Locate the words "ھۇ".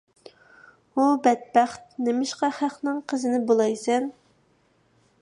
0.99-1.05